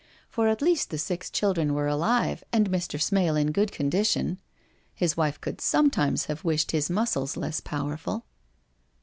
[0.31, 2.99] For at least the six children were alive and Mr.
[2.99, 4.39] Smale in good condition—
[4.95, 8.25] his wife could sometimes have wished his muscles less powerful.